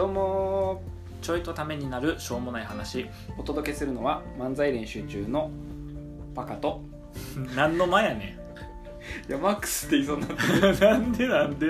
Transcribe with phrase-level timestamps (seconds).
[0.00, 0.82] どうも
[1.20, 3.10] ちょいとためになるしょうもない話。
[3.36, 5.50] お届けするのは漫才練習中の
[6.34, 6.80] パカと。
[7.54, 8.38] 何の間やね
[9.28, 10.34] いやマックスって言いそうにな
[10.72, 11.66] っん なんでなんで？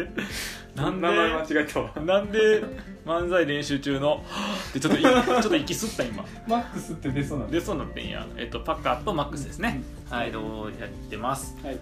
[0.76, 1.08] なんで？
[1.08, 1.92] 名前間違えたわ。
[2.06, 2.62] なんで
[3.04, 4.10] 漫才練習中の？
[4.10, 6.24] はぁってちょっといちょっと息吸った今。
[6.46, 8.24] マックスって出そうなんでそうなってんや。
[8.36, 11.56] えっとパッカーとマックスですね、はいどうやってます。
[11.64, 11.78] はい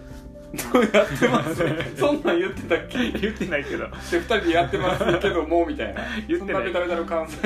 [0.93, 1.63] やってます。
[1.97, 3.11] そんなん言ってたっけ？
[3.11, 3.85] 言ってないけど。
[3.87, 6.01] で二人でやってますけどもうみたいな。
[6.27, 6.63] 言ってない。
[6.63, 7.37] そんなベタベタの関西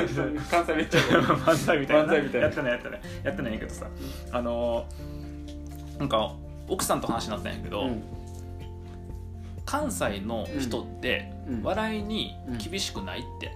[0.50, 2.48] 関西めっちゃ漫才 みたいな漫才みたいな。
[2.48, 3.02] やってないやってない。
[3.24, 3.88] やってないけどさ。
[4.32, 6.34] あのーなんか
[6.68, 8.04] 奥さんと話になったんやけど、うん。
[9.66, 11.64] 関西の人ってうん。
[11.64, 13.52] 笑いに厳しくないって、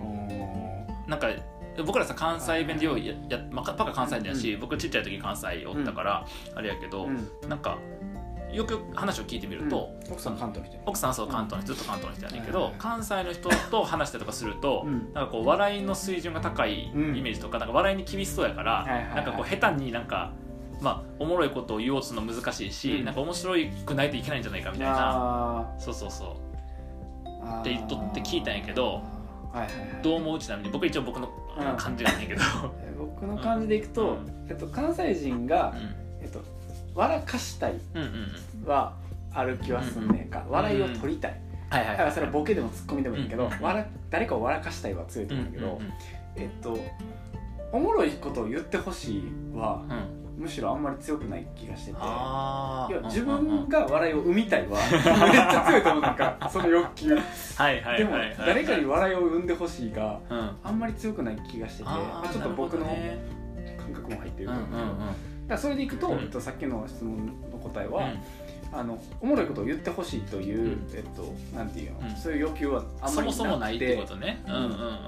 [0.00, 1.28] おなんか
[1.86, 7.08] 僕らさ関西弁でようやや、まあ、パカ関西弁だし、僕ちっちゃい時関西おったから、あれやけど、ー
[7.42, 7.48] うん。
[7.48, 7.78] なんか
[8.52, 15.12] よく話を聞いてみると、奥さん関東来て奥さんはそう関東の人ずっと関東の人やねんけど、関西の人と話したりとかすると、うん。
[15.14, 17.12] なんかこう笑いの水準が高いイうん。
[17.22, 20.32] メージとか,、なんか笑いに厳しそうやから、なんかこう下手になんか。
[20.80, 23.04] まあ、おもろいことを言おうとするの難しいし、うん。
[23.04, 23.54] なんか面白
[23.86, 24.96] くないといけないんじゃないかみたいな。
[24.98, 26.36] あそうそうそ
[27.44, 27.46] う。
[27.46, 29.00] ーって言っとって聞いたんやけど
[29.52, 30.02] はいはいはい。
[30.02, 30.38] どう思う？
[30.40, 31.76] ちなみに僕一応僕のうん。
[31.76, 32.40] 感じがねんけど、
[32.82, 35.72] え僕の感じでいくと、うえっと、関西人が、
[36.20, 36.40] えっと、
[36.94, 37.74] 笑かしたい
[38.66, 38.94] は
[39.34, 41.40] ある気はすんねんか、笑いを取りたい、
[41.70, 45.80] はいはいだからそれはボケでもツッコミでもいいけど、うん笑誰かを笑かしたいは強いとうん思うんだけど、
[46.36, 46.78] えっと
[47.72, 49.22] おもろいことを言ってほしい
[49.54, 50.22] はうん。
[50.34, 51.98] むしろあんまり強くない気がしてて。
[51.98, 57.14] いや自分が笑いを生みたいは めっちゃ強いと思うなんかその欲求。
[57.14, 60.50] はいはいでも誰かに笑いを生んでほしいがうん。
[60.64, 61.90] あんまり強くない気がしてて。
[62.32, 64.82] ちょっと僕の感覚も入ってるうんと思うけど、
[65.46, 68.10] だそれでいくと、うんえっと、さっきの質問の答えは、
[68.72, 74.42] あのおもろいことを言ってほしいという、うんえっとなんていうの、うんそういう要求はあんまりそもそもないってなくことね。
[74.46, 74.98] うんうんうん。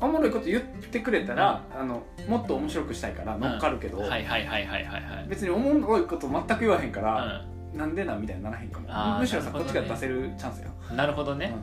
[0.00, 5.26] おもろいこと言ってくれたら、あのもっと面白くしたいから乗っかるけど、はいはいはいはいはいはい。
[5.28, 7.44] 別におもろいこと全く言わへんかうら、
[7.74, 9.18] なんでなんみたいにならへんかも。
[9.20, 10.96] むしろさ、こっちが出せるチャンスやん。
[10.96, 11.54] なるほどね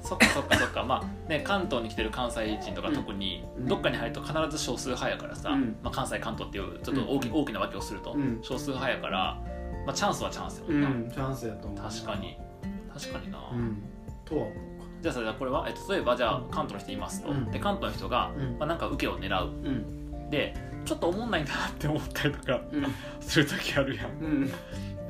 [0.00, 0.84] そっかそっかそっか。
[0.84, 3.66] まあね関東に来てる関西人とか特にうん。
[3.66, 5.76] どっかに入ると必ず少数派やからさうん。
[5.82, 7.34] まあ関西関東っていうちょっと大きうん。
[7.34, 8.38] 大きな分けをするとうん。
[8.42, 9.40] 少数派やから
[9.86, 10.88] まあチャンスはチャンスやもんな。
[10.88, 12.38] うん、チャンスやと思う確かに。
[12.92, 13.38] 確かにな。
[13.52, 13.82] うん。
[14.24, 14.60] とは思うか。
[15.00, 17.50] じゃあさじゃあこれは、えっと、例えばじゃあ関東の人いますと、うん。
[17.50, 18.58] で関東の人が、うん。
[18.58, 19.48] まあ、なんか受けを狙う。
[19.48, 20.30] うん。
[20.30, 20.54] で
[20.84, 22.86] ちょっと思んないんだなって思ったりとかうん。
[23.20, 24.50] する時あるやん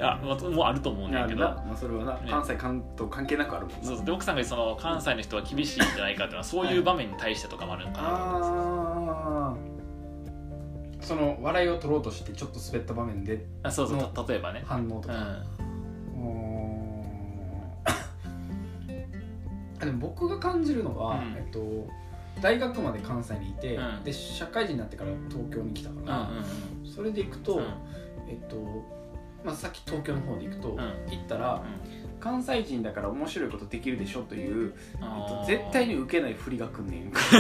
[0.01, 1.41] や、まあ、もうあると思うねんけど。
[1.41, 1.49] な。
[1.67, 2.21] まあ、それはな、ね。
[2.31, 3.85] 関西関東関係なくあるもんな。
[3.85, 4.07] そうそう。
[4.07, 8.09] で奥さんがその関西の人は厳しいんじゃないかっていうのはそういう場面に対してとかもあるのかな。
[8.09, 9.79] と思いますあー。
[11.01, 14.61] その笑いを取ろうとしてちょっと滑った場面であそうそうた例えばね。
[14.61, 17.03] うん反応とか、うーん。
[19.81, 21.37] あでも僕が感じるのは、うん。
[21.37, 21.89] えっと、
[22.43, 24.05] 大学まで関西にいて、うん。
[24.05, 26.29] で社会人になってから東京に来たかうんうんら、
[26.95, 27.65] それで行くと、うん。
[28.29, 28.57] えっと
[29.45, 30.77] まあ、さっき東京の方で行くと、ん。
[30.77, 30.89] 行っ
[31.29, 31.63] たら
[32.21, 37.11] 関西人だから面白いことできるでしょという、えっと、絶対に受けない振りがくんねん。
[37.13, 37.39] これ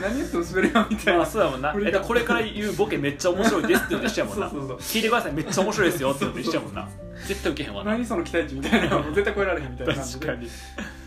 [0.00, 1.90] 何言っても滑るやんみたいまなあそうやもんな、これが。
[1.90, 4.50] えっと、これから言うボケめっちゃ面白いですって言うと一緒やもんな。
[4.50, 4.78] そうそうそう。
[4.78, 6.88] 聞いてくださいめっちゃ面白いですよって言うと一緒やもんな。
[7.26, 7.92] 絶対受けへんわな。
[7.92, 9.02] 何その期待値みたいな。
[9.14, 10.26] 絶対超えられへんみたいな感じで。
[10.26, 10.46] 確かに。
[10.46, 10.50] っ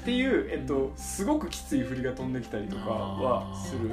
[0.05, 3.91] ていう、えっと、すごくきつい振りが飛んできたりとかはする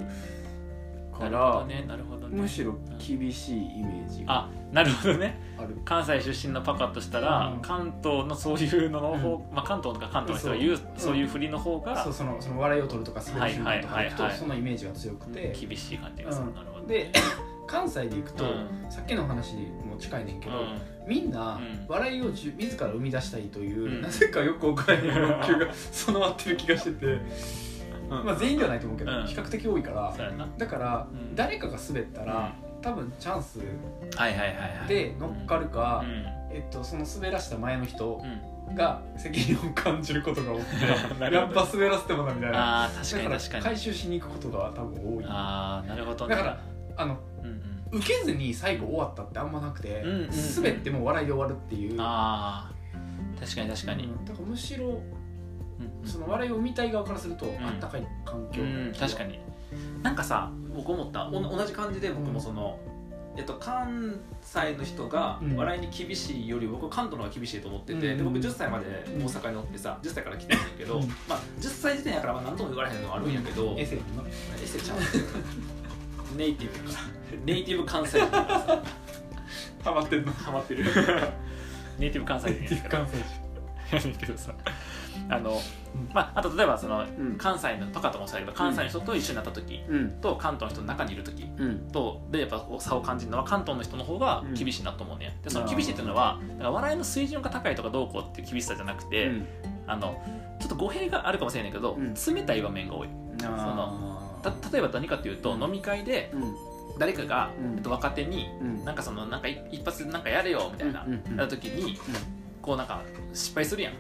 [1.15, 2.37] かなるほどら、ねなるほどね。
[2.37, 5.41] むしろ厳しいイメージがあなるほどね。
[5.57, 5.77] ある。
[5.85, 7.61] 関西出身のパカとしたら、うん。
[7.61, 10.87] 関東のそういうのの方、まあ、関東とか関東の人が言うそう。
[10.97, 14.33] そういう振りの方がそうそのその笑いを取るとか滑る瞬間とか行くとはいはいはい。
[14.33, 16.55] はいそのイメージが強くて、厳しい感じがする、うん。
[16.55, 17.13] なるほどで
[17.67, 18.91] 関西で行くと、うん。
[18.91, 20.79] さっきの話にも近いねんけど、うん。
[21.09, 21.85] みんなうん。
[21.89, 24.03] 笑いをじゅ自ら生み出したいという、うん。
[24.03, 27.21] なぜかよくわからない欲求が 備わってる気がしてて、うん
[28.23, 29.27] まあ全員ではないと思うけど、うん。
[29.27, 30.47] 比較的多いからそうやな。
[30.57, 31.35] だから、うん。
[31.35, 32.53] 誰かが滑ったら、
[32.83, 33.59] 多分チャンス
[34.17, 34.89] はいはいはいはい。
[34.89, 36.55] で乗っかるか、うん。
[36.55, 38.75] えっと、その滑らした前の人うん。
[38.75, 40.61] が責任を感じることが多く
[41.21, 42.85] なてるやほっどぱ滑らせてもなみたいな。
[42.85, 43.65] あー確かにだ確かに。
[43.65, 45.25] 回収しに行くことが多分多い。
[45.29, 46.35] ああなるほどね。
[46.35, 46.59] だから
[46.97, 47.47] あのうん
[47.93, 47.99] うん。
[47.99, 51.97] 受けずに最後終わったってあんまなくて、うんうんうん滑っても笑いで終わるっていう。
[52.01, 54.25] ああ確かに確かに、うん。
[54.25, 55.01] だからむしろ
[56.05, 57.49] その笑いを生みたい側からすると、ん。
[57.65, 59.39] あったかい環境うん確かに。
[60.03, 61.27] なんかさ僕思った。
[61.29, 62.79] お同じ感じで僕もその、
[63.37, 65.57] えっと、関西の人がうん。
[65.57, 71.09] 笑いに厳しいより僕関東の方が厳しいと思ってて、うんで僕10歳まで大阪におってさ10歳から来てんねんけど、うん。
[71.29, 74.99] まあ、10歳時点やからまあ何とも言われへんのはあるんやけど、エセやんなエセちゃう
[76.37, 78.21] ネイティブネイティブ関西
[79.85, 80.33] ハマってんの。
[80.33, 80.85] ハマってる。
[81.99, 83.05] ネイティブ関西人やから。
[83.05, 83.09] 関
[83.91, 84.55] 西やねんけどさ
[85.29, 85.61] あの、
[86.13, 87.37] まあ、あと例えばその、ん。
[87.39, 90.11] 関西のとかともそうやけど関西の人と一緒になった時うん。
[90.21, 91.89] と関東の人の中にいる時うん。
[91.91, 99.47] とでやっぱ差を感じるのは関東の人の方が厳しいなと思うね、でその厳しいっていうのはだから笑いの水準が高いとかどうこうっていう厳しさじゃなくて、うん。
[99.87, 100.21] あの
[100.61, 102.15] ちょっと語弊があるかもしれないけど、うん。
[102.15, 103.09] 冷たい場面が多い。
[103.45, 105.63] あた例えば何かっていうと、うん。
[105.63, 106.33] 飲み会で
[106.99, 107.77] 誰かが、うん。
[107.77, 108.85] えっと若手にうん。
[108.85, 111.05] なんかそのなんかい一発なんかやれよみたいな、
[111.37, 111.99] なった時に
[112.63, 113.03] こうなんか
[113.33, 113.95] 失敗するやん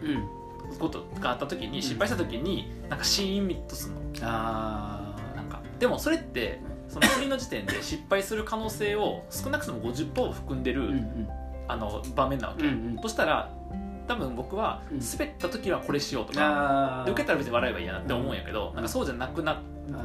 [0.78, 4.00] ことがあった時に失敗した時になんかシーンミットするの。
[4.22, 5.60] あなんか。
[5.78, 11.28] でもそれってその振りの時点で 失敗する可能性を少なくとも50%含んでる、ーうんうん。
[11.66, 12.98] あの場面なわけ、うんうん。
[13.02, 13.50] そしたら
[14.06, 14.98] 多分僕はうん。
[14.98, 18.74] 滑った時はこれしようとか、あで受けたら別に笑えばいいやなって思うんやけど、ん。
[18.74, 19.60] なんかそうじゃなくな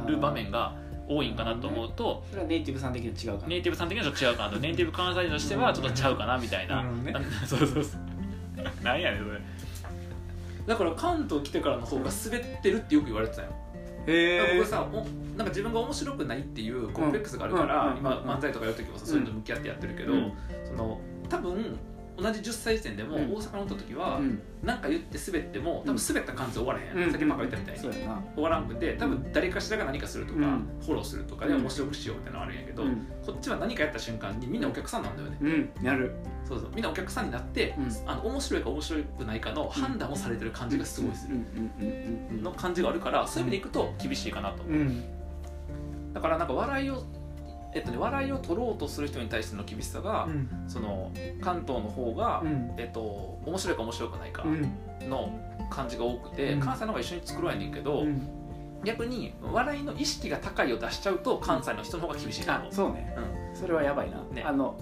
[0.06, 0.74] る場面が
[1.08, 7.14] 多いんかなと思うと、それはネイティブさん的に違うかなネイティブさん的にはちょっと違うかなとネイティブ関西人としてはちょっとちゃうかなみたいな、なるほどね
[7.46, 7.84] そうそう。
[7.84, 9.40] そうなんやねんそれ
[10.66, 13.48] だから関東来てからの方が滑ってるってよく言われてたよ。
[14.06, 14.96] へえ僕さお
[15.36, 20.32] なんか自分が面白くないっていうコンプレックスがあるから、今漫才とかやる時もさそういうのと向き合ってやってるけど、うん。
[20.64, 21.78] その多分
[22.20, 23.32] 同じ10歳時点でもうん。
[23.32, 24.42] 大阪におった時は、うん。
[24.62, 27.10] なんか言って滑っても多分滑った感じで終わらへん、うん。
[27.10, 27.80] さっきマカ言ったみたいに、
[28.34, 30.68] 終わらんくて多分誰かしらが何かするとか、うん。
[30.80, 33.06] フォローするとかで面白くしようってのはあるんやけど、うん。
[33.24, 35.84] こっちは何かやった瞬間にみんなお客さんなんだよね、うん。
[35.84, 36.12] やる。
[36.44, 36.70] そうそう。
[36.74, 38.08] みんなお客さんになって、うん。
[38.10, 41.36] あの面白いか面白くないかの判断をされてる感じがすごいする、
[42.42, 44.62] の感じがあるからそういう意味でいくと厳しいかなと。
[46.12, 47.04] だからなんか笑いを
[47.74, 50.48] えっとね笑いを取ろうとする人に対しての厳しさが、うん。
[50.66, 52.74] その関東の方が、うん。
[52.76, 53.00] えっと
[53.46, 55.08] 面白いか面白くないかうん。
[55.08, 55.38] の
[55.70, 56.60] 感じが多くて、うん。
[56.60, 58.28] 関西の方が一緒に作ろうやねんけど、うん。
[58.84, 63.14] 逆に笑いの意識が高いを出しちゃうと関西の人の方が厳しいとあ思う、そうね。
[63.54, 64.22] うそれはやばいな。
[64.32, 64.42] ね。
[64.42, 64.78] あの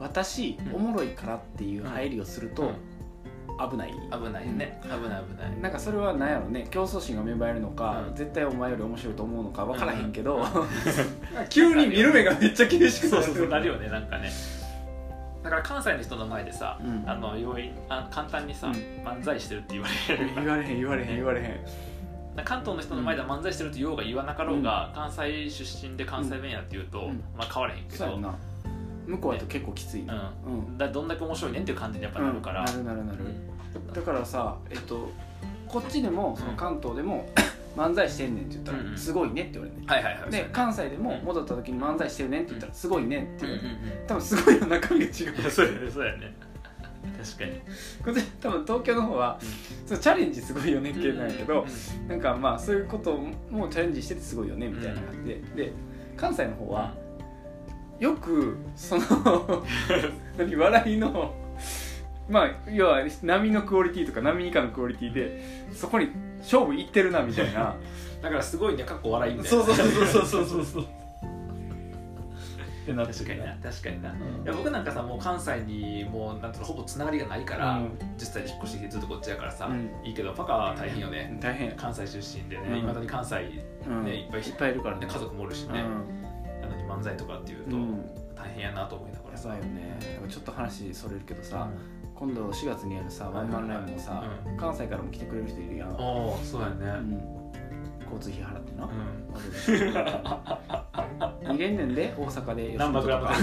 [0.00, 0.74] 私うん。
[0.74, 2.72] おもろいからっていう入りをすると
[3.70, 3.92] 危ない。
[3.92, 4.80] ん、危ないね。
[4.82, 5.60] 危ない危ない。
[5.60, 6.66] なんかそれは何やろね。
[6.70, 8.14] 競争心が芽生えるのか、うん。
[8.14, 10.44] 絶対お前より面白いと思うのか分からへんけど、うん。
[11.48, 13.22] 急に見る目がめっちゃ厳しくなる。
[13.22, 14.30] そうなるよねなんかね
[15.44, 18.74] だから関西の人の前でさ、うんあの容易あ簡単にさ、うん
[19.06, 21.60] 漫才してるって言われる言われへん言われへん言われへん
[22.44, 28.34] 関東の人の前では漫才してるって言おうが言わなかろうが、関西出身で関西弁やって言うと、うんまあ変わらへんけど、そうやな
[29.06, 30.52] 向こうやと結構きついな、うん。
[30.52, 33.18] うん、だどんだけ面白いねんっていう感じにやっぱなるから、なるなるなる、
[33.74, 33.92] うん。
[33.92, 35.10] だからさえっと
[35.68, 37.28] こっちでもその関東でも、
[37.76, 40.30] 漫才してんねんって言ったら、すごいねって言われるねはいはいはい。
[40.30, 41.24] で関西でもうん。
[41.24, 43.70] 戻った時に漫才してるねって言ったらすごいねって言われる、う
[44.04, 45.12] ん多分すごいの中身が違う。
[45.50, 46.34] そうやねそうやね。
[47.24, 47.60] 確かに。
[48.04, 49.38] こっち多分東京の方は、
[49.86, 51.66] そうチャレンジすごいよね系なんやけど、
[52.08, 53.16] なんかまあそういうこと
[53.50, 55.72] もチャレンジしててすごいよねみたいな感じで、で
[56.16, 56.94] 関西の方は
[58.00, 59.04] よくその
[60.36, 61.34] 何笑いの
[62.28, 65.42] まあ要は波のクオリティとか波以下のクオリティで
[65.72, 66.08] そこに
[66.40, 67.76] 勝負いってるなみたいな。
[68.22, 69.64] だからすごいねかっこ笑いみたいな。
[69.64, 70.84] そうそうそうそうそうそうそう。
[72.84, 74.14] ってなって確かにな確かにな、ん。
[74.14, 77.84] いや僕なんかさもう関西にもうなんていうのほぼつながりがないから、うん。
[77.84, 79.90] 10歳で引っ越してきてずっとこっちやからさ、うん。
[80.06, 81.72] いいけどパカは大変よね、大変。
[81.72, 82.72] 関西出身でうん。
[82.72, 84.04] ねいま、未だに関西、うん。
[84.04, 85.06] ねいっぱいいっぱいいるからね。
[85.06, 85.82] ね家族もおるしね、
[86.98, 88.04] 漫才とかっていうと、うん。
[88.34, 89.36] 大変やなと思いながら。
[89.36, 89.98] さやばいよね。
[90.28, 91.70] ちょっと話それるけどさ、
[92.14, 94.56] 今度4月にやるさワンマンライブもさ、うん。
[94.56, 95.96] 関西からも来てくれる人いるやん、ああ
[96.44, 97.20] そうやね、うん。
[98.12, 98.88] 交通費払ってな、う
[101.52, 101.52] ん。
[101.56, 103.42] 見れんねんで大阪でナンバーグラウンドかかけ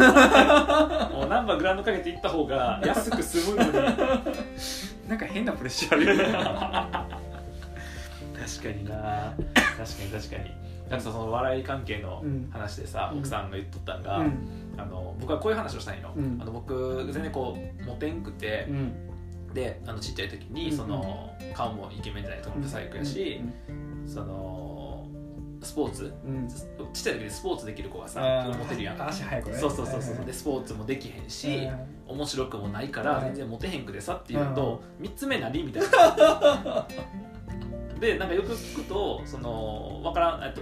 [1.13, 3.71] てもう ナンバーグラウンドかけて行った方が安く済むのに。
[5.09, 6.23] なんか変なプレッシャーあるよね。
[8.39, 9.33] 確かにな。
[9.77, 10.51] 確かに確かに
[10.91, 12.49] なんかさその笑い関係のうん。
[12.51, 13.19] 話でさ、うん。
[13.19, 14.73] 奥さんが言っとったんが、うん。
[14.77, 16.37] あの僕はこういう話をしたいの,、うん。
[16.41, 19.53] あの僕全然こうモテんくてう、ん。
[19.53, 20.77] であのちっちゃい時にうん。
[20.77, 23.41] その顔もイケメンじゃないとブサイクやし、
[24.05, 25.07] その
[25.63, 26.13] スポーツ
[26.93, 29.01] ちっちゃい時でスポーツできる子がさモテるやん。
[29.01, 29.57] 足速くね。
[29.57, 30.25] そうそうそうそう。
[30.25, 31.69] でスポーツもできへんし、
[32.07, 33.25] 面白くもないからうん。
[33.25, 36.87] 全然モテへんくでさっていうと3つ目何みたいな
[38.01, 40.61] でなんかよく聞くとそのわからんえっと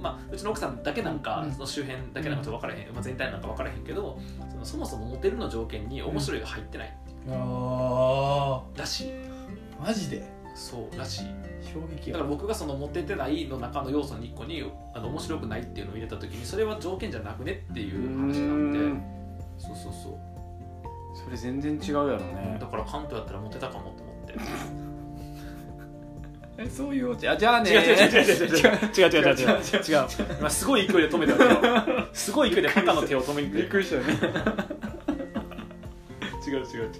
[0.00, 1.52] まあうちの奥さんだけなんか、うん。
[1.52, 4.18] その周辺だけなんかちょっと分からへん、まあ、全体なんか分からへんけど
[4.50, 6.98] そのそもそもモテるの条件に面白いが入ってない
[7.28, 9.30] あらしい、ー
[9.80, 10.24] マジで？
[10.54, 11.26] そうらしい。
[11.72, 14.62] 衝撃だから僕がそのモテてないの中の要素に1個に
[14.94, 19.02] あの面白くないっていうのを入れた時にそれは条件じゃなくねっていう話なんでうん
[19.58, 20.32] そうそうそう。
[21.24, 22.56] それ全然違うやろね。
[22.60, 24.34] だから関東やったらモテたかもと思って
[26.64, 28.82] えそういうオチあじゃあね違う違う違う違う違う違う。
[28.96, 29.32] 違う違う。
[29.32, 29.82] 違う違う違う。
[29.88, 30.06] 違う
[30.38, 31.32] 今すごい勢いで止めた。
[31.32, 34.12] よすごい勢いでパカの手を止めにびっくりしたよね。
[36.46, 36.92] 違う違う違う。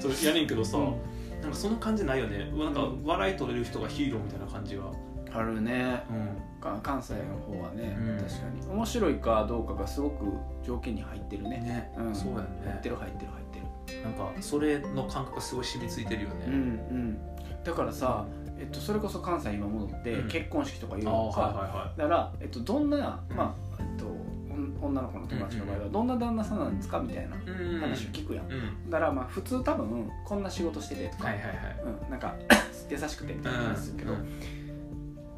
[0.00, 1.40] そうやねんけどさ、うん。
[1.40, 2.50] なんかその感じないよね。
[2.52, 4.84] なんか笑い取れる人がヒーローみたいな感じが。
[5.34, 6.04] あるね。
[6.10, 6.60] うん。
[6.60, 8.18] か関西の方はね、うん。
[8.18, 8.66] 確かに。
[8.70, 10.26] 面白いかどうかがすごく
[10.62, 11.58] 条件に入ってるね。
[11.58, 14.02] ね、うん、そうや入っねてる入ってる入ってる。
[14.02, 17.18] なんかそれの感覚がすごい染みついてるよね、うんうん。
[17.64, 18.26] だからさ、
[18.58, 20.28] えっと、それこそ関西今戻ってうん。
[20.28, 22.96] 結婚式とか言うのか、だから、えっと、どんな、
[23.30, 24.06] うんまあえっと、
[24.80, 27.36] 女の子の友達の場合はどんな旦那さんなんですかみたいな
[27.80, 28.90] 話を聞くやん、うん。
[28.90, 31.28] だからまあ普通多分こんな仕事しててとか、
[31.84, 32.34] うん、なんか
[32.90, 34.26] 優しくてみたいな話するけど、うん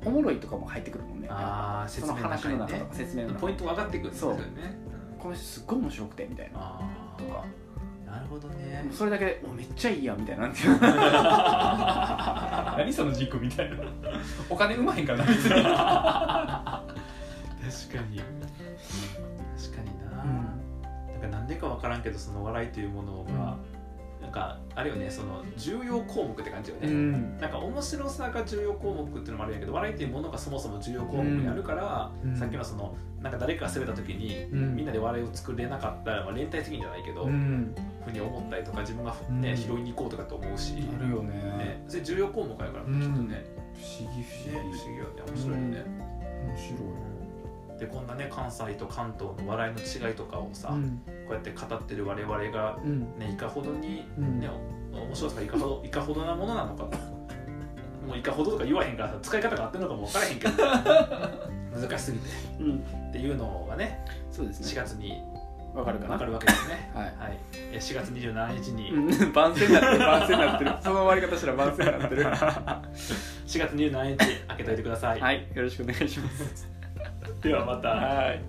[0.07, 1.29] おもろいとかも入ってくるもんね。
[1.31, 4.43] あその話の中とねか説明の中ポイントが上がってくるんですよね。
[5.19, 6.59] この人すっごい面白くてみたいな。
[6.59, 7.41] あとか。
[7.41, 7.64] あ
[8.15, 8.89] なるほどね。
[8.93, 10.47] それだけで「おめっちゃいいやん」みたいな。
[12.79, 13.77] 何その軸みたいな。
[14.49, 15.51] お金うまへんからな別に。
[15.51, 15.73] 確か
[18.11, 18.21] に。
[18.21, 18.37] 確
[19.77, 20.31] かにな、うん。
[21.21, 23.57] なんかなんでかわからんけどその笑いというものが、
[24.21, 27.39] なんかあれよねその重要項目って感じよね、ん。
[27.39, 32.37] なんか面白さが重要項目っていうのもあるんやけど笑いっていうものがそもそも重要項目にあるから、うん。
[32.37, 34.77] さっきのそのなんか誰かが滑った時に、うん。
[34.77, 39.57] みんなで笑いを作れなかったら、まあ、連帯責任じゃないけど、うんふうに思ったりとか自分が、ねうん。
[39.57, 41.35] 拾いに行こうとかと思うし、あるよね。
[41.57, 43.01] ね、それ重要項目やからうん。
[43.01, 43.45] きっとね、
[43.75, 45.23] 不思議不ね不思議よね。
[45.27, 45.85] 面白いよね、
[46.47, 47.05] 面白
[47.79, 50.75] でこんなね関西と関東の笑いの違いとかをさ、こ
[51.31, 53.19] うやって語ってる我々が、うん。
[53.19, 54.41] ね、いかほどに、うん。
[54.41, 54.49] ね
[54.93, 56.97] お面白さがいかほどいかほどなものなのかと。
[58.07, 60.53] もういかほどとか言わへんからさ使い方が合ってるのかも分からへんけど。
[61.89, 62.29] 難しすぎて。
[62.61, 62.85] うん。
[63.09, 64.83] っていうのがね4そうですね。
[64.85, 65.23] 月に
[65.75, 66.11] わかるかな？
[66.11, 66.91] 分かるわけですね。
[66.95, 67.05] はい。
[67.05, 69.33] はい、え4月27日に、うん。
[69.33, 70.73] 番宣になってる番宣になってる。
[70.83, 72.23] その終わり方したら番宣になってる。
[73.47, 75.21] 4月27日開けといてください。
[75.21, 75.47] はい。
[75.55, 76.69] よろしくお願いします。
[77.43, 77.89] ではまた。
[77.91, 78.43] はい